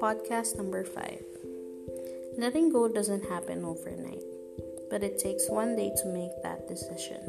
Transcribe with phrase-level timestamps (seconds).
[0.00, 1.24] Podcast number five.
[2.36, 4.20] Letting go doesn't happen overnight,
[4.90, 7.22] but it takes one day to make that decision.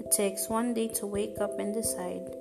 [0.00, 2.34] It takes one day to wake up and decide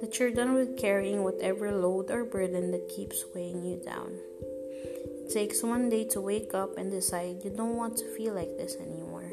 [0.00, 4.12] that you're done with carrying whatever load or burden that keeps weighing you down.
[4.42, 8.56] It takes one day to wake up and decide you don't want to feel like
[8.56, 9.32] this anymore,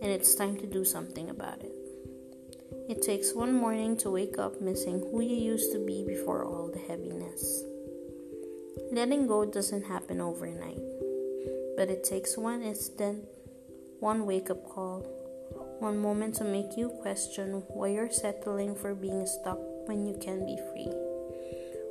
[0.00, 1.79] and it's time to do something about it.
[2.90, 6.66] It takes one morning to wake up missing who you used to be before all
[6.66, 7.62] the heaviness.
[8.90, 10.82] Letting go doesn't happen overnight,
[11.76, 13.28] but it takes one instant,
[14.00, 15.06] one wake up call,
[15.78, 20.44] one moment to make you question why you're settling for being stuck when you can
[20.44, 20.90] be free.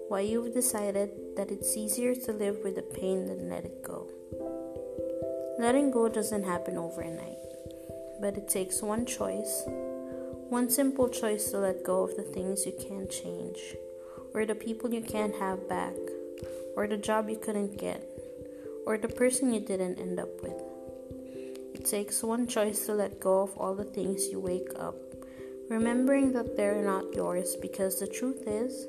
[0.10, 4.10] Why you've decided that it's easier to live with the pain than let it go.
[5.58, 7.40] Letting go doesn't happen overnight,
[8.20, 9.64] but it takes one choice,
[10.50, 13.60] one simple choice to let go of the things you can't change,
[14.34, 15.94] or the people you can't have back,
[16.76, 18.04] or the job you couldn't get,
[18.88, 20.60] or the person you didn't end up with.
[21.76, 24.96] It takes one choice to let go of all the things you wake up,
[25.70, 28.88] remembering that they're not yours because the truth is,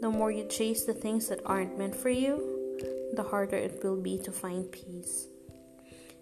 [0.00, 4.00] the more you chase the things that aren't meant for you, the harder it will
[4.00, 5.26] be to find peace.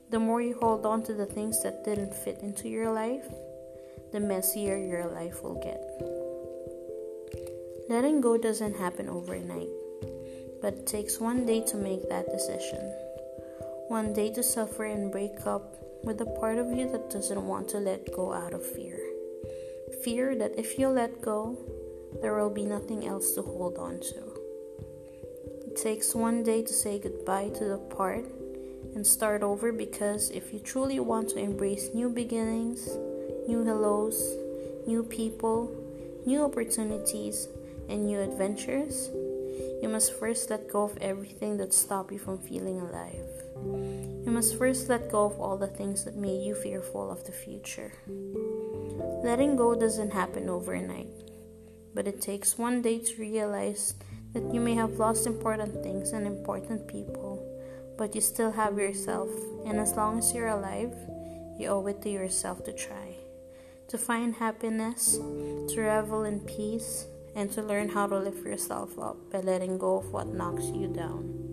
[0.08, 3.26] The more you hold on to the things that didn't fit into your life,
[4.12, 5.80] the messier your life will get.
[7.88, 9.70] Letting go doesn't happen overnight,
[10.60, 12.80] but it takes one day to make that decision.
[13.88, 17.68] One day to suffer and break up with the part of you that doesn't want
[17.68, 18.98] to let go out of fear.
[20.02, 21.56] Fear that if you let go,
[22.20, 24.36] there will be nothing else to hold on to.
[25.66, 28.24] It takes one day to say goodbye to the part
[28.94, 32.88] and start over because if you truly want to embrace new beginnings,
[33.46, 34.36] new hellos,
[34.86, 35.70] new people,
[36.26, 37.48] new opportunities,
[37.88, 39.10] and new adventures,
[39.82, 43.30] you must first let go of everything that stopped you from feeling alive.
[44.26, 47.32] You must first let go of all the things that made you fearful of the
[47.32, 47.92] future.
[49.22, 51.30] Letting go doesn't happen overnight,
[51.94, 53.94] but it takes one day to realize
[54.34, 57.42] that you may have lost important things and important people,
[57.96, 59.30] but you still have yourself,
[59.64, 60.94] and as long as you're alive,
[61.58, 63.25] you owe it to yourself to try.
[63.88, 69.16] To find happiness, to revel in peace, and to learn how to lift yourself up
[69.30, 71.45] by letting go of what knocks you down.